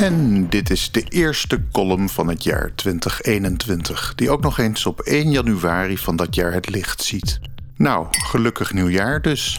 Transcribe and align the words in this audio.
En 0.00 0.48
dit 0.48 0.70
is 0.70 0.90
de 0.90 1.02
eerste 1.08 1.60
column 1.72 2.08
van 2.08 2.28
het 2.28 2.42
jaar 2.42 2.72
2021, 2.74 4.12
die 4.14 4.30
ook 4.30 4.40
nog 4.40 4.58
eens 4.58 4.86
op 4.86 5.00
1 5.00 5.30
januari 5.30 5.98
van 5.98 6.16
dat 6.16 6.34
jaar 6.34 6.52
het 6.52 6.68
licht 6.68 7.02
ziet. 7.02 7.40
Nou, 7.76 8.06
gelukkig 8.10 8.72
nieuwjaar 8.72 9.22
dus. 9.22 9.58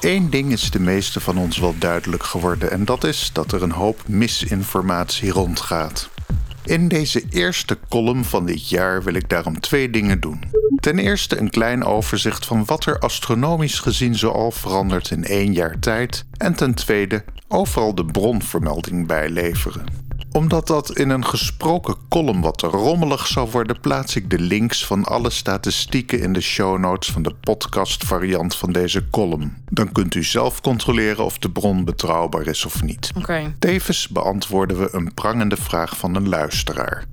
Eén 0.00 0.30
ding 0.30 0.52
is 0.52 0.70
de 0.70 0.80
meeste 0.80 1.20
van 1.20 1.38
ons 1.38 1.58
wel 1.58 1.74
duidelijk 1.78 2.22
geworden, 2.22 2.70
en 2.70 2.84
dat 2.84 3.04
is 3.04 3.30
dat 3.32 3.52
er 3.52 3.62
een 3.62 3.72
hoop 3.72 4.02
misinformatie 4.08 5.30
rondgaat. 5.30 6.10
In 6.68 6.88
deze 6.88 7.22
eerste 7.30 7.78
column 7.88 8.24
van 8.24 8.46
dit 8.46 8.68
jaar 8.68 9.02
wil 9.02 9.14
ik 9.14 9.28
daarom 9.28 9.60
twee 9.60 9.90
dingen 9.90 10.20
doen. 10.20 10.40
Ten 10.80 10.98
eerste 10.98 11.38
een 11.38 11.50
klein 11.50 11.84
overzicht 11.84 12.46
van 12.46 12.64
wat 12.64 12.86
er 12.86 12.98
astronomisch 12.98 13.80
gezien 13.80 14.14
zoal 14.14 14.50
verandert 14.50 15.10
in 15.10 15.24
één 15.24 15.52
jaar 15.52 15.78
tijd. 15.78 16.24
En 16.36 16.54
ten 16.54 16.74
tweede 16.74 17.24
overal 17.48 17.94
de 17.94 18.04
bronvermelding 18.04 19.06
bijleveren 19.06 20.07
omdat 20.32 20.66
dat 20.66 20.96
in 20.98 21.10
een 21.10 21.24
gesproken 21.24 21.96
column 22.08 22.40
wat 22.40 22.62
rommelig 22.62 23.26
zou 23.26 23.50
worden, 23.50 23.80
plaats 23.80 24.16
ik 24.16 24.30
de 24.30 24.38
links 24.38 24.86
van 24.86 25.04
alle 25.04 25.30
statistieken 25.30 26.20
in 26.20 26.32
de 26.32 26.40
show 26.40 26.78
notes 26.78 27.10
van 27.10 27.22
de 27.22 27.34
podcast-variant 27.40 28.56
van 28.56 28.72
deze 28.72 29.10
column. 29.10 29.56
Dan 29.70 29.92
kunt 29.92 30.14
u 30.14 30.24
zelf 30.24 30.60
controleren 30.60 31.24
of 31.24 31.38
de 31.38 31.50
bron 31.50 31.84
betrouwbaar 31.84 32.46
is 32.46 32.64
of 32.64 32.82
niet. 32.82 33.12
Oké. 33.16 33.54
Tevens 33.58 34.08
beantwoorden 34.08 34.78
we 34.78 34.88
een 34.92 35.14
prangende 35.14 35.56
vraag 35.56 35.96
van 35.96 36.14
een 36.14 36.28
luisteraar. 36.28 37.04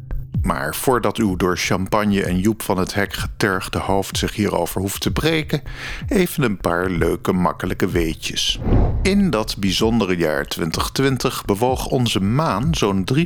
Maar 0.42 0.76
voordat 0.76 1.18
uw 1.18 1.36
door 1.36 1.58
champagne 1.58 2.24
en 2.24 2.40
Joep 2.40 2.62
van 2.62 2.78
het 2.78 2.94
Hek 2.94 3.14
getergde 3.14 3.80
hoofd 3.80 4.18
zich 4.18 4.36
hierover 4.36 4.82
hoeft 4.82 5.02
te 5.02 5.12
breken, 5.12 5.62
even 6.08 6.44
een 6.44 6.58
paar 6.58 6.90
leuke 6.90 7.32
makkelijke 7.32 7.88
weetjes. 7.88 8.60
In 9.06 9.30
dat 9.30 9.56
bijzondere 9.58 10.18
jaar 10.18 10.48
2020 10.48 11.46
bewoog 11.46 11.88
onze 11.88 12.20
maan 12.20 12.76
zo'n 12.76 13.08
3,8 13.14 13.26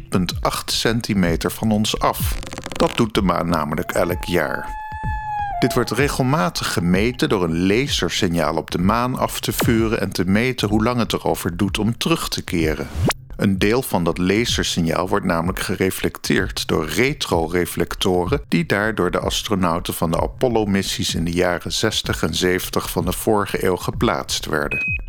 centimeter 0.66 1.52
van 1.52 1.72
ons 1.72 2.00
af. 2.00 2.40
Dat 2.72 2.98
doet 2.98 3.14
de 3.14 3.22
maan 3.22 3.50
namelijk 3.50 3.92
elk 3.92 4.24
jaar. 4.24 4.70
Dit 5.60 5.74
wordt 5.74 5.92
regelmatig 5.92 6.74
gemeten 6.74 7.30
door 7.30 7.44
een 7.44 7.68
lasersignaal 7.68 8.56
op 8.56 8.72
de 8.72 8.78
maan 8.78 9.18
af 9.18 9.40
te 9.40 9.52
vuren 9.52 10.00
en 10.00 10.12
te 10.12 10.26
meten 10.26 10.70
hoe 10.70 10.84
lang 10.84 11.00
het 11.00 11.14
erover 11.14 11.58
doet 11.58 11.80
om 11.80 11.98
terug 11.98 12.30
te 12.30 12.44
keren. 12.44 12.88
Een 13.36 13.58
deel 13.58 13.82
van 13.82 14.04
dat 14.04 14.18
lasersignaal 14.18 15.10
wordt 15.10 15.26
namelijk 15.26 15.60
gereflecteerd 15.60 16.68
door 16.68 16.86
retroreflectoren 16.88 18.42
die 18.48 18.66
daar 18.66 18.96
door 18.96 19.12
de 19.12 19.20
astronauten 19.20 19.94
van 19.94 20.12
de 20.12 20.22
Apollo-missies 20.22 21.16
in 21.16 21.26
de 21.26 21.32
jaren 21.32 21.72
60 21.72 22.24
en 22.24 22.36
70 22.36 22.90
van 22.90 23.06
de 23.06 23.14
vorige 23.14 23.66
eeuw 23.66 23.78
geplaatst 23.78 24.46
werden. 24.46 25.09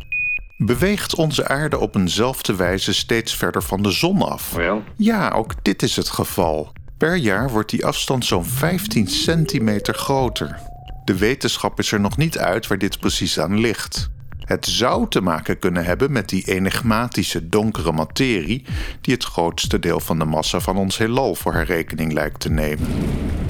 Beweegt 0.63 1.15
onze 1.15 1.47
aarde 1.47 1.77
op 1.77 1.95
eenzelfde 1.95 2.55
wijze 2.55 2.93
steeds 2.93 3.35
verder 3.35 3.63
van 3.63 3.81
de 3.81 3.91
zon 3.91 4.21
af? 4.21 4.55
Ja, 4.95 5.29
ook 5.29 5.53
dit 5.61 5.83
is 5.83 5.95
het 5.95 6.09
geval. 6.09 6.71
Per 6.97 7.15
jaar 7.15 7.49
wordt 7.49 7.69
die 7.69 7.85
afstand 7.85 8.25
zo'n 8.25 8.45
15 8.45 9.07
centimeter 9.07 9.93
groter. 9.93 10.59
De 11.05 11.17
wetenschap 11.17 11.79
is 11.79 11.91
er 11.91 11.99
nog 11.99 12.17
niet 12.17 12.37
uit 12.37 12.67
waar 12.67 12.77
dit 12.77 12.99
precies 12.99 13.39
aan 13.39 13.59
ligt. 13.59 14.09
Het 14.39 14.65
zou 14.65 15.07
te 15.09 15.21
maken 15.21 15.59
kunnen 15.59 15.85
hebben 15.85 16.11
met 16.11 16.29
die 16.29 16.43
enigmatische 16.43 17.49
donkere 17.49 17.91
materie 17.91 18.65
die 19.01 19.13
het 19.13 19.23
grootste 19.23 19.79
deel 19.79 19.99
van 19.99 20.19
de 20.19 20.25
massa 20.25 20.59
van 20.59 20.77
ons 20.77 20.97
heelal 20.97 21.35
voor 21.35 21.53
haar 21.53 21.65
rekening 21.65 22.13
lijkt 22.13 22.39
te 22.39 22.49
nemen. 22.49 22.87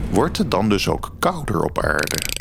Wordt 0.10 0.38
het 0.38 0.52
dan 0.52 0.70
dus 0.70 0.88
ook 0.88 1.16
kouder 1.20 1.62
op 1.64 1.84
aarde? 1.84 2.41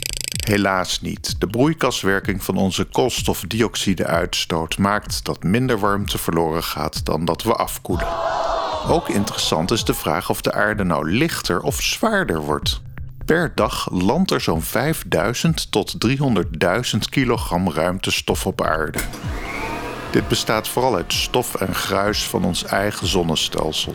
Helaas 0.50 1.00
niet. 1.00 1.40
De 1.40 1.46
broeikaswerking 1.46 2.44
van 2.44 2.56
onze 2.56 2.84
koolstofdioxide-uitstoot 2.84 4.78
maakt 4.78 5.24
dat 5.24 5.42
minder 5.42 5.78
warmte 5.78 6.18
verloren 6.18 6.62
gaat 6.62 7.04
dan 7.04 7.24
dat 7.24 7.42
we 7.42 7.54
afkoelen. 7.54 8.06
Ook 8.88 9.08
interessant 9.08 9.70
is 9.70 9.84
de 9.84 9.94
vraag 9.94 10.30
of 10.30 10.40
de 10.40 10.52
aarde 10.52 10.84
nou 10.84 11.10
lichter 11.10 11.60
of 11.60 11.82
zwaarder 11.82 12.40
wordt. 12.40 12.80
Per 13.24 13.52
dag 13.54 13.88
landt 13.92 14.30
er 14.30 14.40
zo'n 14.40 14.62
5000 14.62 15.72
tot 15.72 15.96
300.000 16.06 16.98
kilogram 17.10 17.70
ruimtestof 17.70 18.46
op 18.46 18.62
aarde. 18.62 18.98
Dit 20.10 20.28
bestaat 20.28 20.68
vooral 20.68 20.96
uit 20.96 21.12
stof 21.12 21.54
en 21.54 21.74
gruis 21.74 22.22
van 22.22 22.44
ons 22.44 22.64
eigen 22.64 23.06
zonnestelsel. 23.06 23.94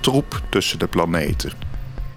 Troep 0.00 0.40
tussen 0.48 0.78
de 0.78 0.86
planeten. 0.86 1.61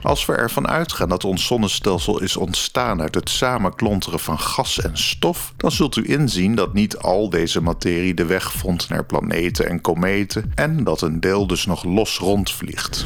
Als 0.06 0.26
we 0.26 0.34
ervan 0.34 0.68
uitgaan 0.68 1.10
dat 1.10 1.24
ons 1.24 1.46
zonnestelsel 1.46 2.22
is 2.22 2.38
ontstaan 2.38 3.02
uit 3.02 3.16
het 3.16 3.30
samenklonteren 3.30 4.20
van 4.20 4.40
gas 4.40 4.82
en 4.82 4.98
stof, 4.98 5.54
dan 5.58 5.72
zult 5.72 5.96
u 5.96 6.10
inzien 6.10 6.56
dat 6.56 6.74
niet 6.74 6.98
al 6.98 7.30
deze 7.30 7.62
materie 7.62 8.14
de 8.14 8.26
weg 8.26 8.52
vond 8.52 8.90
naar 8.90 9.06
planeten 9.06 9.70
en 9.70 9.82
kometen 9.82 10.52
en 10.56 10.84
dat 10.84 11.02
een 11.02 11.20
deel 11.20 11.48
dus 11.48 11.66
nog 11.66 11.84
los 11.84 12.18
rondvliegt. 12.18 13.06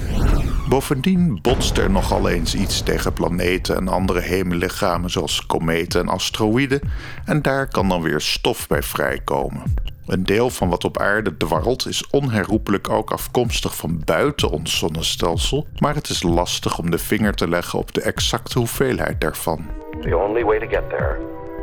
Bovendien 0.69 1.39
botst 1.41 1.77
er 1.77 1.91
nogal 1.91 2.29
eens 2.29 2.55
iets 2.55 2.83
tegen 2.83 3.13
planeten 3.13 3.75
en 3.75 3.87
andere 3.87 4.19
hemellichamen 4.19 5.09
zoals 5.09 5.45
kometen 5.45 6.01
en 6.01 6.07
asteroïden 6.07 6.81
en 7.25 7.41
daar 7.41 7.67
kan 7.67 7.89
dan 7.89 8.01
weer 8.01 8.21
stof 8.21 8.67
bij 8.67 8.83
vrijkomen. 8.83 9.63
Een 10.09 10.23
deel 10.23 10.49
van 10.49 10.69
wat 10.69 10.83
op 10.83 10.97
aarde 10.97 11.37
dwarrelt 11.37 11.87
is 11.87 12.07
onherroepelijk 12.09 12.89
ook 12.89 13.11
afkomstig 13.11 13.75
van 13.75 14.01
buiten 14.05 14.49
ons 14.49 14.77
zonnestelsel, 14.77 15.67
maar 15.79 15.95
het 15.95 16.09
is 16.09 16.23
lastig 16.23 16.79
om 16.79 16.91
de 16.91 16.97
vinger 16.97 17.33
te 17.33 17.47
leggen 17.47 17.79
op 17.79 17.93
de 17.93 18.01
exacte 18.01 18.57
hoeveelheid 18.57 19.21
daarvan. 19.21 19.65
The 20.01 20.17
only 20.17 20.43
way 20.43 20.59
to 20.59 20.67
get 20.67 20.89
there 20.89 21.17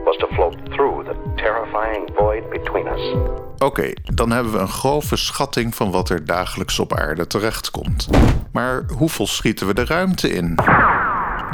was 0.04 0.16
to 0.16 0.26
float 0.26 0.56
through 0.70 1.08
the 1.08 1.16
terrifying 1.36 2.10
void 2.14 2.50
between 2.50 2.86
us. 2.86 3.14
Oké, 3.58 3.92
dan 4.14 4.30
hebben 4.30 4.52
we 4.52 4.58
een 4.58 4.68
grove 4.68 5.16
schatting 5.16 5.74
van 5.74 5.90
wat 5.90 6.08
er 6.08 6.24
dagelijks 6.24 6.78
op 6.78 6.94
aarde 6.94 7.26
terechtkomt. 7.26 8.08
Maar 8.52 8.84
hoeveel 8.96 9.26
schieten 9.26 9.66
we 9.66 9.74
de 9.74 9.84
ruimte 9.84 10.28
in? 10.30 10.54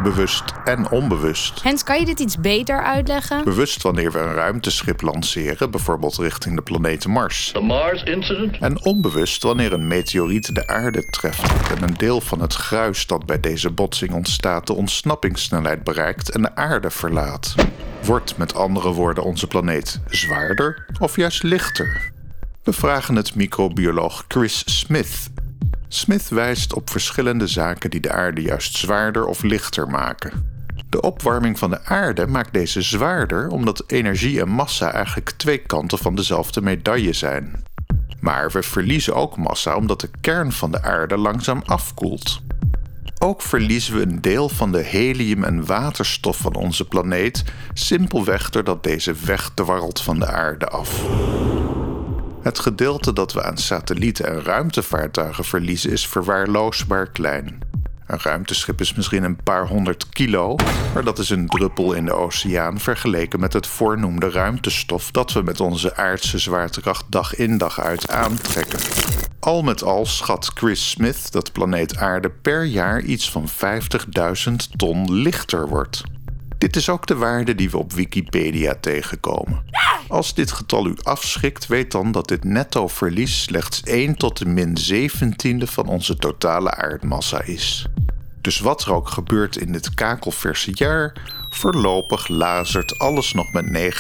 Bewust 0.02 0.44
en 0.64 0.90
onbewust. 0.90 1.62
Hens, 1.62 1.82
kan 1.82 1.98
je 1.98 2.04
dit 2.04 2.20
iets 2.20 2.40
beter 2.40 2.82
uitleggen? 2.82 3.44
Bewust 3.44 3.82
wanneer 3.82 4.12
we 4.12 4.18
een 4.18 4.34
ruimteschip 4.34 5.00
lanceren, 5.00 5.70
bijvoorbeeld 5.70 6.16
richting 6.16 6.56
de 6.56 6.62
planeet 6.62 7.06
Mars. 7.06 7.50
The 7.52 7.60
Mars 7.60 8.02
incident? 8.02 8.58
En 8.58 8.84
onbewust 8.84 9.42
wanneer 9.42 9.72
een 9.72 9.86
meteoriet 9.86 10.54
de 10.54 10.66
aarde 10.66 11.10
treft 11.10 11.70
en 11.70 11.82
een 11.82 11.94
deel 11.96 12.20
van 12.20 12.40
het 12.40 12.54
gruis 12.54 13.06
dat 13.06 13.26
bij 13.26 13.40
deze 13.40 13.70
botsing 13.70 14.12
ontstaat 14.12 14.66
de 14.66 14.74
ontsnappingssnelheid 14.74 15.84
bereikt 15.84 16.30
en 16.30 16.42
de 16.42 16.54
aarde 16.54 16.90
verlaat. 16.90 17.54
Wordt 18.02 18.36
met 18.36 18.54
andere 18.54 18.92
woorden 18.92 19.24
onze 19.24 19.46
planeet 19.46 20.00
zwaarder 20.06 20.86
of 20.98 21.16
juist 21.16 21.42
lichter? 21.42 22.10
We 22.62 22.72
vragen 22.72 23.16
het 23.16 23.34
microbioloog 23.34 24.24
Chris 24.28 24.62
Smith 24.78 25.30
Smith 25.94 26.28
wijst 26.28 26.74
op 26.74 26.90
verschillende 26.90 27.46
zaken 27.46 27.90
die 27.90 28.00
de 28.00 28.12
aarde 28.12 28.42
juist 28.42 28.76
zwaarder 28.76 29.26
of 29.26 29.42
lichter 29.42 29.88
maken. 29.88 30.50
De 30.88 31.00
opwarming 31.00 31.58
van 31.58 31.70
de 31.70 31.84
aarde 31.84 32.26
maakt 32.26 32.52
deze 32.52 32.82
zwaarder 32.82 33.48
omdat 33.48 33.84
energie 33.86 34.40
en 34.40 34.48
massa 34.48 34.92
eigenlijk 34.92 35.30
twee 35.30 35.58
kanten 35.58 35.98
van 35.98 36.14
dezelfde 36.14 36.62
medaille 36.62 37.12
zijn. 37.12 37.64
Maar 38.20 38.50
we 38.50 38.62
verliezen 38.62 39.14
ook 39.14 39.36
massa 39.36 39.76
omdat 39.76 40.00
de 40.00 40.10
kern 40.20 40.52
van 40.52 40.70
de 40.70 40.82
aarde 40.82 41.16
langzaam 41.16 41.62
afkoelt. 41.66 42.40
Ook 43.18 43.42
verliezen 43.42 43.94
we 43.94 44.02
een 44.02 44.20
deel 44.20 44.48
van 44.48 44.72
de 44.72 44.82
helium 44.82 45.44
en 45.44 45.66
waterstof 45.66 46.36
van 46.36 46.54
onze 46.54 46.84
planeet 46.88 47.44
simpelweg 47.72 48.50
doordat 48.50 48.84
deze 48.84 49.14
wegdwarrelt 49.24 50.00
van 50.00 50.18
de 50.18 50.26
aarde 50.26 50.68
af. 50.68 51.04
Het 52.42 52.58
gedeelte 52.58 53.12
dat 53.12 53.32
we 53.32 53.42
aan 53.42 53.58
satellieten 53.58 54.26
en 54.26 54.42
ruimtevaartuigen 54.42 55.44
verliezen 55.44 55.90
is 55.90 56.08
verwaarloosbaar 56.08 57.10
klein. 57.10 57.58
Een 58.06 58.20
ruimteschip 58.22 58.80
is 58.80 58.94
misschien 58.94 59.22
een 59.22 59.42
paar 59.42 59.66
honderd 59.66 60.08
kilo, 60.08 60.56
maar 60.94 61.04
dat 61.04 61.18
is 61.18 61.30
een 61.30 61.46
druppel 61.46 61.92
in 61.92 62.04
de 62.04 62.12
oceaan 62.12 62.80
vergeleken 62.80 63.40
met 63.40 63.52
het 63.52 63.66
voornoemde 63.66 64.30
ruimtestof 64.30 65.10
dat 65.10 65.32
we 65.32 65.42
met 65.42 65.60
onze 65.60 65.96
aardse 65.96 66.38
zwaartekracht 66.38 67.04
dag 67.08 67.34
in 67.34 67.58
dag 67.58 67.80
uit 67.80 68.10
aantrekken. 68.10 68.78
Al 69.40 69.62
met 69.62 69.82
al 69.82 70.06
schat 70.06 70.50
Chris 70.54 70.90
Smith 70.90 71.32
dat 71.32 71.52
planeet 71.52 71.96
Aarde 71.96 72.30
per 72.30 72.64
jaar 72.64 73.00
iets 73.00 73.30
van 73.30 73.48
50.000 74.48 74.54
ton 74.76 75.12
lichter 75.12 75.68
wordt. 75.68 76.02
Dit 76.62 76.76
is 76.76 76.88
ook 76.88 77.06
de 77.06 77.16
waarde 77.16 77.54
die 77.54 77.70
we 77.70 77.78
op 77.78 77.92
Wikipedia 77.92 78.74
tegenkomen. 78.80 79.62
Als 80.08 80.34
dit 80.34 80.52
getal 80.52 80.86
u 80.86 80.94
afschrikt, 81.02 81.66
weet 81.66 81.90
dan 81.90 82.12
dat 82.12 82.28
dit 82.28 82.44
netto 82.44 82.88
verlies 82.88 83.42
slechts 83.42 83.80
1 83.80 84.16
tot 84.16 84.38
de 84.38 84.46
min 84.46 84.76
17e 84.92 85.62
van 85.62 85.86
onze 85.86 86.16
totale 86.16 86.70
aardmassa 86.70 87.42
is. 87.42 87.86
Dus 88.40 88.60
wat 88.60 88.82
er 88.82 88.92
ook 88.92 89.08
gebeurt 89.08 89.56
in 89.56 89.72
dit 89.72 89.94
kakelverse 89.94 90.70
jaar, 90.74 91.12
voorlopig 91.48 92.28
lazert 92.28 92.98
alles 92.98 93.32
nog 93.32 93.52
met 93.52 93.92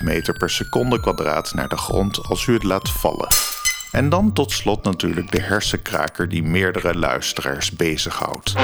9,8 0.00 0.04
meter 0.04 0.36
per 0.38 0.50
seconde 0.50 1.00
kwadraat 1.00 1.54
naar 1.54 1.68
de 1.68 1.76
grond 1.76 2.24
als 2.28 2.46
u 2.46 2.52
het 2.52 2.62
laat 2.62 2.90
vallen. 2.90 3.28
En 3.90 4.08
dan 4.08 4.32
tot 4.32 4.52
slot 4.52 4.82
natuurlijk 4.82 5.30
de 5.30 5.42
hersenkraker 5.42 6.28
die 6.28 6.42
meerdere 6.42 6.98
luisteraars 6.98 7.70
bezighoudt. 7.70 8.54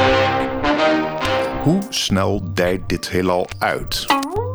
Hoe 1.63 1.83
snel 1.89 2.43
dijt 2.55 2.89
dit 2.89 3.09
heelal 3.09 3.49
uit? 3.59 4.07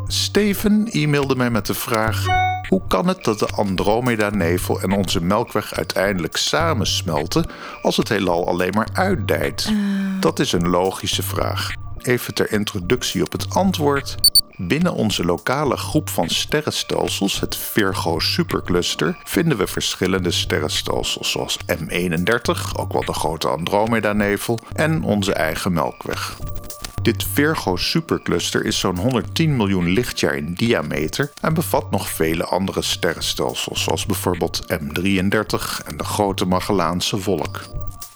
Steven 0.08 0.88
e-mailde 0.92 1.36
mij 1.36 1.50
met 1.50 1.66
de 1.66 1.74
vraag: 1.74 2.26
hoe 2.70 2.82
kan 2.88 3.08
het 3.08 3.24
dat 3.24 3.40
de 3.40 3.48
Andromeda-nevel 3.48 4.82
en 4.82 4.92
onze 4.92 5.24
Melkweg 5.24 5.74
uiteindelijk 5.74 6.38
samensmelten 6.38 7.50
als 7.82 7.98
het 7.98 8.10
heelal 8.10 8.48
alleen 8.48 8.74
maar 8.76 8.88
uitdijt? 8.94 9.74
Dat 10.20 10.40
is 10.40 10.52
een 10.52 10.70
logische 10.70 11.24
vraag. 11.24 11.74
Even 12.02 12.34
ter 12.34 12.52
introductie 12.52 13.24
op 13.24 13.32
het 13.32 13.50
antwoord. 13.50 14.16
Binnen 14.58 14.94
onze 14.94 15.24
lokale 15.24 15.78
groep 15.78 16.10
van 16.10 16.30
sterrenstelsels, 16.30 17.40
het 17.40 17.56
Virgo 17.58 18.20
Supercluster, 18.20 19.18
vinden 19.24 19.58
we 19.58 19.68
verschillende 19.68 20.32
sterrenstelsels 20.32 21.32
zoals 21.32 21.58
M31, 21.58 22.76
ook 22.76 22.94
wel 22.94 23.06
de 23.06 23.14
grote 23.14 23.48
Andromeda-nevel, 23.48 24.60
en 24.74 25.04
onze 25.04 25.34
eigen 25.34 25.74
Melkweg. 25.74 26.38
Dit 27.02 27.26
Virgo 27.34 27.76
supercluster 27.76 28.66
is 28.66 28.80
zo'n 28.80 28.98
110 28.98 29.56
miljoen 29.56 29.88
lichtjaar 29.88 30.36
in 30.36 30.54
diameter 30.54 31.32
en 31.42 31.54
bevat 31.54 31.92
nog 31.92 32.10
vele 32.10 32.46
andere 32.46 32.82
sterrenstelsels, 32.82 33.84
zoals 33.84 34.06
bijvoorbeeld 34.06 34.62
M33 34.74 35.86
en 35.86 35.98
de 35.98 36.04
grote 36.04 36.46
Magellaanse 36.46 37.20
wolk. 37.22 37.62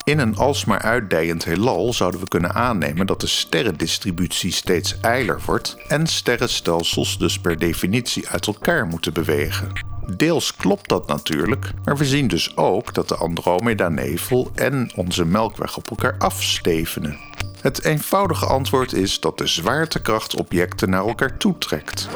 In 0.09 0.19
een 0.19 0.35
alsmaar 0.35 0.81
uitdijend 0.81 1.45
heelal 1.45 1.93
zouden 1.93 2.19
we 2.19 2.27
kunnen 2.27 2.53
aannemen 2.53 3.07
dat 3.07 3.21
de 3.21 3.27
sterrendistributie 3.27 4.51
steeds 4.51 4.99
eiler 4.99 5.41
wordt 5.45 5.77
en 5.87 6.07
sterrenstelsels 6.07 7.17
dus 7.17 7.39
per 7.39 7.57
definitie 7.57 8.29
uit 8.29 8.47
elkaar 8.47 8.85
moeten 8.85 9.13
bewegen. 9.13 9.88
Deels 10.17 10.55
klopt 10.55 10.89
dat 10.89 11.07
natuurlijk, 11.07 11.71
maar 11.83 11.97
we 11.97 12.05
zien 12.05 12.27
dus 12.27 12.57
ook 12.57 12.93
dat 12.93 13.07
de 13.07 13.15
Andromeda-nevel 13.15 14.51
en 14.55 14.91
onze 14.95 15.25
Melkweg 15.25 15.77
op 15.77 15.89
elkaar 15.89 16.15
afstevenen. 16.17 17.17
Het 17.61 17.83
eenvoudige 17.83 18.45
antwoord 18.45 18.93
is 18.93 19.19
dat 19.19 19.37
de 19.37 19.47
zwaartekracht 19.47 20.35
objecten 20.35 20.89
naar 20.89 21.07
elkaar 21.07 21.37
toetrekt. 21.37 22.07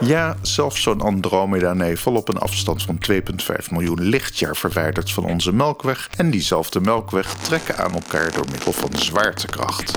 Ja, 0.00 0.36
zelfs 0.42 0.82
zo'n 0.82 1.00
Andromeda-nevel 1.00 2.14
op 2.14 2.28
een 2.28 2.38
afstand 2.38 2.82
van 2.82 2.98
2,5 3.10 3.70
miljoen 3.70 4.00
lichtjaar 4.00 4.56
verwijderd 4.56 5.12
van 5.12 5.24
onze 5.24 5.52
Melkweg 5.52 6.08
en 6.16 6.30
diezelfde 6.30 6.80
Melkweg 6.80 7.34
trekken 7.34 7.78
aan 7.78 7.92
elkaar 7.92 8.32
door 8.32 8.46
middel 8.50 8.72
van 8.72 8.90
zwaartekracht. 8.92 9.94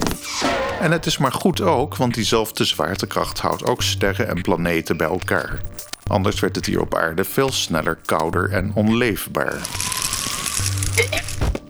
En 0.81 0.91
het 0.91 1.05
is 1.05 1.17
maar 1.17 1.31
goed 1.31 1.61
ook, 1.61 1.95
want 1.95 2.13
diezelfde 2.13 2.65
zwaartekracht 2.65 3.39
houdt 3.39 3.65
ook 3.65 3.81
sterren 3.81 4.27
en 4.27 4.41
planeten 4.41 4.97
bij 4.97 5.07
elkaar. 5.07 5.61
Anders 6.07 6.39
werd 6.39 6.55
het 6.55 6.65
hier 6.65 6.81
op 6.81 6.95
aarde 6.95 7.23
veel 7.23 7.51
sneller 7.51 7.97
kouder 8.05 8.51
en 8.51 8.71
onleefbaar. 8.73 9.61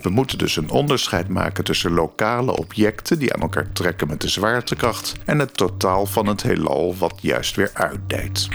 We 0.01 0.09
moeten 0.09 0.38
dus 0.38 0.56
een 0.56 0.69
onderscheid 0.69 1.27
maken 1.27 1.63
tussen 1.63 1.91
lokale 1.91 2.57
objecten 2.57 3.19
die 3.19 3.33
aan 3.33 3.41
elkaar 3.41 3.71
trekken 3.71 4.07
met 4.07 4.21
de 4.21 4.30
zwaartekracht 4.30 5.13
en 5.25 5.39
het 5.39 5.57
totaal 5.57 6.06
van 6.06 6.27
het 6.27 6.44
heelal 6.44 6.95
wat 6.97 7.13
juist 7.21 7.56
weer 7.56 7.71
uitdijt. 7.74 8.47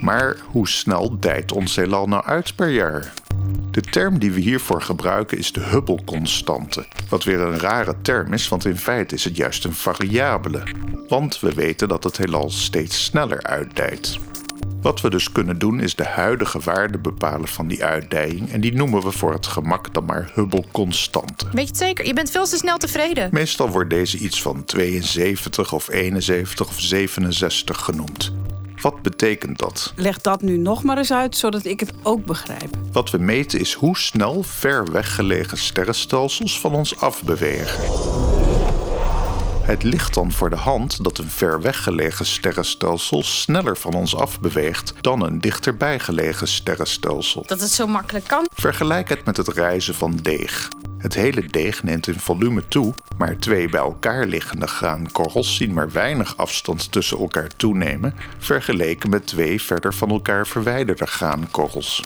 Maar 0.00 0.36
hoe 0.50 0.68
snel 0.68 1.20
dijt 1.20 1.52
ons 1.52 1.76
heelal 1.76 2.06
nou 2.06 2.24
uit 2.24 2.56
per 2.56 2.70
jaar? 2.70 3.12
De 3.70 3.80
term 3.80 4.18
die 4.18 4.32
we 4.32 4.40
hiervoor 4.40 4.82
gebruiken 4.82 5.38
is 5.38 5.52
de 5.52 5.60
Hubble-constante. 5.60 6.86
Wat 7.08 7.24
weer 7.24 7.40
een 7.40 7.58
rare 7.58 7.94
term 8.02 8.32
is, 8.32 8.48
want 8.48 8.64
in 8.64 8.76
feite 8.76 9.14
is 9.14 9.24
het 9.24 9.36
juist 9.36 9.64
een 9.64 9.74
variabele. 9.74 10.62
Want 11.08 11.40
we 11.40 11.54
weten 11.54 11.88
dat 11.88 12.04
het 12.04 12.16
heelal 12.16 12.50
steeds 12.50 13.04
sneller 13.04 13.42
uitdijt. 13.42 14.18
Wat 14.80 15.00
we 15.00 15.10
dus 15.10 15.32
kunnen 15.32 15.58
doen 15.58 15.80
is 15.80 15.94
de 15.94 16.04
huidige 16.04 16.60
waarde 16.60 16.98
bepalen 16.98 17.48
van 17.48 17.66
die 17.66 17.84
uitdijing 17.84 18.52
en 18.52 18.60
die 18.60 18.74
noemen 18.74 19.02
we 19.02 19.10
voor 19.10 19.32
het 19.32 19.46
gemak 19.46 19.94
dan 19.94 20.04
maar 20.04 20.30
Hubble-constante. 20.34 21.44
Weet 21.52 21.62
je 21.62 21.68
het 21.68 21.76
zeker? 21.76 22.06
Je 22.06 22.12
bent 22.12 22.30
veel 22.30 22.46
te 22.46 22.56
snel 22.56 22.76
tevreden. 22.76 23.28
Meestal 23.32 23.68
wordt 23.68 23.90
deze 23.90 24.18
iets 24.18 24.42
van 24.42 24.64
72 24.64 25.72
of 25.72 25.88
71 25.88 26.68
of 26.68 26.80
67 26.80 27.80
genoemd. 27.80 28.32
Wat 28.80 29.02
betekent 29.02 29.58
dat? 29.58 29.92
Leg 29.96 30.20
dat 30.20 30.42
nu 30.42 30.56
nog 30.56 30.82
maar 30.82 30.98
eens 30.98 31.12
uit, 31.12 31.36
zodat 31.36 31.64
ik 31.64 31.80
het 31.80 31.92
ook 32.02 32.24
begrijp. 32.24 32.76
Wat 32.92 33.10
we 33.10 33.18
meten 33.18 33.60
is 33.60 33.72
hoe 33.72 33.96
snel 33.96 34.42
ver 34.42 34.92
weggelegen 34.92 35.58
sterrenstelsels 35.58 36.60
van 36.60 36.74
ons 36.74 37.00
afbewegen. 37.00 38.35
Het 39.66 39.82
ligt 39.82 40.14
dan 40.14 40.32
voor 40.32 40.50
de 40.50 40.56
hand 40.56 41.04
dat 41.04 41.18
een 41.18 41.30
ver 41.30 41.60
weggelegen 41.60 42.26
sterrenstelsel 42.26 43.22
sneller 43.22 43.76
van 43.76 43.94
ons 43.94 44.16
afbeweegt 44.16 44.92
dan 45.00 45.22
een 45.22 45.40
dichterbij 45.40 45.98
gelegen 45.98 46.48
sterrenstelsel. 46.48 47.44
Dat 47.46 47.60
het 47.60 47.70
zo 47.70 47.86
makkelijk 47.86 48.26
kan. 48.26 48.46
Vergelijk 48.54 49.08
het 49.08 49.24
met 49.24 49.36
het 49.36 49.48
reizen 49.48 49.94
van 49.94 50.16
deeg. 50.22 50.68
Het 51.06 51.14
hele 51.14 51.46
deeg 51.46 51.82
neemt 51.82 52.06
in 52.06 52.18
volume 52.20 52.68
toe, 52.68 52.94
maar 53.16 53.36
twee 53.36 53.68
bij 53.68 53.80
elkaar 53.80 54.26
liggende 54.26 54.66
graankorrels 54.66 55.56
zien 55.56 55.72
maar 55.72 55.92
weinig 55.92 56.36
afstand 56.36 56.92
tussen 56.92 57.18
elkaar 57.18 57.48
toenemen, 57.56 58.14
vergeleken 58.38 59.10
met 59.10 59.26
twee 59.26 59.62
verder 59.62 59.94
van 59.94 60.10
elkaar 60.10 60.46
verwijderde 60.46 61.06
graankorrels. 61.06 62.04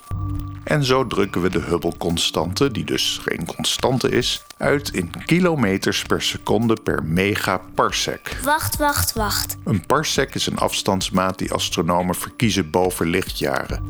En 0.64 0.84
zo 0.84 1.06
drukken 1.06 1.42
we 1.42 1.50
de 1.50 1.60
Hubble-constante, 1.60 2.70
die 2.70 2.84
dus 2.84 3.20
geen 3.22 3.46
constante 3.46 4.10
is, 4.10 4.44
uit 4.56 4.88
in 4.94 5.12
kilometers 5.24 6.02
per 6.02 6.22
seconde 6.22 6.76
per 6.82 7.04
megaparsec. 7.04 8.38
Wacht, 8.44 8.76
wacht, 8.76 9.12
wacht. 9.12 9.56
Een 9.64 9.86
parsec 9.86 10.34
is 10.34 10.46
een 10.46 10.58
afstandsmaat 10.58 11.38
die 11.38 11.52
astronomen 11.52 12.14
verkiezen 12.14 12.70
boven 12.70 13.06
lichtjaren. 13.06 13.82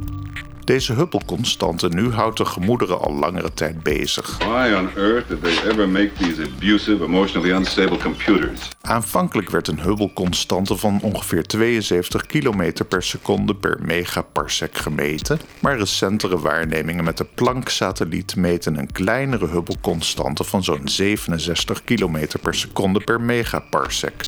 Deze 0.70 0.92
Hubble-constante 0.92 1.88
nu 1.88 2.10
houdt 2.10 2.36
de 2.36 2.44
gemoederen 2.44 3.00
al 3.00 3.14
langere 3.14 3.54
tijd 3.54 3.82
bezig. 3.82 4.38
Why 4.38 4.72
on 4.76 4.90
earth 4.96 5.28
did 5.28 5.42
they 5.42 5.70
ever 5.70 5.88
make 5.88 6.12
these 6.12 6.42
abusive, 6.42 7.04
emotionally 7.04 7.56
unstable 7.56 7.96
computers? 7.98 8.68
Aanvankelijk 8.80 9.50
werd 9.50 9.68
een 9.68 9.80
Hubble-constante 9.80 10.76
van 10.76 11.00
ongeveer 11.02 11.46
72 11.46 12.26
km 12.26 12.72
per 12.88 13.02
seconde 13.02 13.54
per 13.54 13.78
megaparsec 13.82 14.78
gemeten, 14.78 15.40
maar 15.60 15.78
recentere 15.78 16.38
waarnemingen 16.38 17.04
met 17.04 17.16
de 17.16 17.26
Planck-satelliet 17.34 18.36
meten 18.36 18.78
een 18.78 18.92
kleinere 18.92 19.46
Hubble-constante 19.46 20.44
van 20.44 20.64
zo'n 20.64 20.88
67 20.88 21.84
km 21.84 22.26
per 22.42 22.54
seconde 22.54 23.00
per 23.00 23.20
megaparsec. 23.20 24.24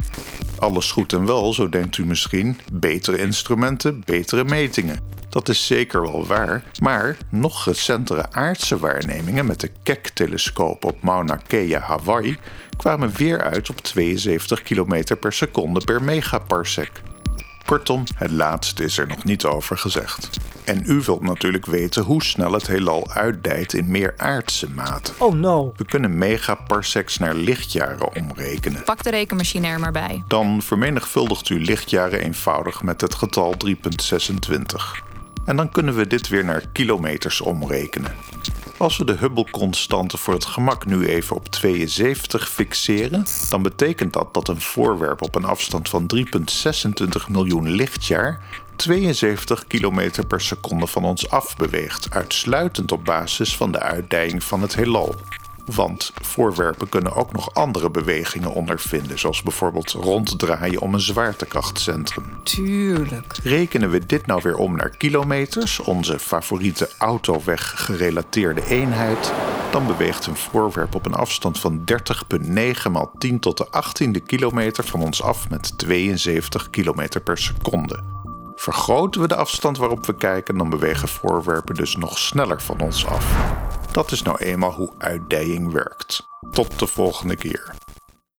Alles 0.62 0.90
goed 0.90 1.12
en 1.12 1.26
wel, 1.26 1.52
zo 1.52 1.68
denkt 1.68 1.98
u 1.98 2.06
misschien, 2.06 2.58
betere 2.72 3.18
instrumenten, 3.18 4.02
betere 4.04 4.44
metingen. 4.44 5.00
Dat 5.28 5.48
is 5.48 5.66
zeker 5.66 6.00
wel 6.00 6.26
waar, 6.26 6.62
maar 6.80 7.16
nog 7.28 7.64
recentere 7.64 8.32
aardse 8.32 8.78
waarnemingen 8.78 9.46
met 9.46 9.60
de 9.60 9.70
Keck-telescoop 9.82 10.84
op 10.84 11.02
Mauna 11.02 11.36
Kea, 11.46 11.80
Hawaii, 11.80 12.38
kwamen 12.76 13.12
weer 13.16 13.42
uit 13.42 13.70
op 13.70 13.80
72 13.80 14.62
km 14.62 15.16
per 15.20 15.32
seconde 15.32 15.80
per 15.80 16.02
megaparsec. 16.02 16.90
Kortom, 17.64 18.04
het 18.14 18.30
laatste 18.30 18.84
is 18.84 18.98
er 18.98 19.06
nog 19.06 19.24
niet 19.24 19.44
over 19.44 19.78
gezegd. 19.78 20.30
En 20.64 20.82
u 20.86 21.00
wilt 21.00 21.22
natuurlijk 21.22 21.66
weten 21.66 22.02
hoe 22.02 22.22
snel 22.22 22.52
het 22.52 22.66
heelal 22.66 23.10
uitdijt 23.10 23.72
in 23.72 23.90
meer 23.90 24.14
aardse 24.16 24.70
maten. 24.70 25.14
Oh 25.18 25.34
no. 25.34 25.72
We 25.76 25.84
kunnen 25.84 26.18
megaparsecs 26.18 27.18
naar 27.18 27.34
lichtjaren 27.34 28.16
omrekenen. 28.16 28.82
Pak 28.84 29.02
de 29.02 29.10
rekenmachine 29.10 29.66
er 29.66 29.80
maar 29.80 29.92
bij. 29.92 30.22
Dan 30.28 30.62
vermenigvuldigt 30.62 31.48
u 31.48 31.64
lichtjaren 31.64 32.20
eenvoudig 32.20 32.82
met 32.82 33.00
het 33.00 33.14
getal 33.14 33.54
3,26. 33.66 33.74
En 35.44 35.56
dan 35.56 35.70
kunnen 35.70 35.94
we 35.96 36.06
dit 36.06 36.28
weer 36.28 36.44
naar 36.44 36.62
kilometers 36.72 37.40
omrekenen. 37.40 38.14
Als 38.76 38.96
we 38.96 39.04
de 39.04 39.16
Hubble-constante 39.16 40.18
voor 40.18 40.34
het 40.34 40.44
gemak 40.44 40.86
nu 40.86 41.06
even 41.06 41.36
op 41.36 41.48
72 41.48 42.48
fixeren, 42.48 43.24
dan 43.50 43.62
betekent 43.62 44.12
dat 44.12 44.34
dat 44.34 44.48
een 44.48 44.60
voorwerp 44.60 45.22
op 45.22 45.34
een 45.34 45.44
afstand 45.44 45.88
van 45.88 46.10
3,26 46.16 46.22
miljoen 47.28 47.70
lichtjaar 47.70 48.40
72 48.76 49.66
km 49.66 50.10
per 50.28 50.40
seconde 50.40 50.86
van 50.86 51.04
ons 51.04 51.30
afbeweegt, 51.30 52.10
uitsluitend 52.10 52.92
op 52.92 53.04
basis 53.04 53.56
van 53.56 53.72
de 53.72 53.80
uitdijing 53.80 54.44
van 54.44 54.62
het 54.62 54.74
heelal. 54.74 55.14
Want 55.64 56.12
voorwerpen 56.22 56.88
kunnen 56.88 57.14
ook 57.14 57.32
nog 57.32 57.54
andere 57.54 57.90
bewegingen 57.90 58.52
ondervinden, 58.52 59.18
zoals 59.18 59.42
bijvoorbeeld 59.42 59.90
ronddraaien 59.90 60.80
om 60.80 60.94
een 60.94 61.00
zwaartekrachtcentrum. 61.00 62.24
Tuurlijk. 62.42 63.36
Rekenen 63.42 63.90
we 63.90 64.06
dit 64.06 64.26
nou 64.26 64.40
weer 64.42 64.56
om 64.56 64.76
naar 64.76 64.96
kilometers, 64.96 65.78
onze 65.78 66.18
favoriete 66.18 66.90
autoweg 66.98 67.84
gerelateerde 67.84 68.66
eenheid, 68.66 69.32
dan 69.70 69.86
beweegt 69.86 70.26
een 70.26 70.36
voorwerp 70.36 70.94
op 70.94 71.06
een 71.06 71.14
afstand 71.14 71.58
van 71.58 71.84
30,9 72.40 72.90
maal 72.92 73.12
10 73.18 73.38
tot 73.38 73.56
de 73.56 73.66
18e 73.66 74.22
kilometer 74.26 74.84
van 74.84 75.02
ons 75.02 75.22
af 75.22 75.50
met 75.50 75.78
72 75.78 76.70
km 76.70 77.08
per 77.24 77.38
seconde. 77.38 78.21
Vergroten 78.62 79.20
we 79.20 79.28
de 79.28 79.34
afstand 79.34 79.78
waarop 79.78 80.06
we 80.06 80.14
kijken, 80.14 80.58
dan 80.58 80.70
bewegen 80.70 81.08
voorwerpen 81.08 81.74
dus 81.74 81.96
nog 81.96 82.18
sneller 82.18 82.62
van 82.62 82.80
ons 82.80 83.06
af. 83.06 83.34
Dat 83.90 84.12
is 84.12 84.22
nou 84.22 84.36
eenmaal 84.38 84.72
hoe 84.72 84.92
uitdijing 84.98 85.72
werkt. 85.72 86.26
Tot 86.50 86.78
de 86.78 86.86
volgende 86.86 87.36
keer. 87.36 87.74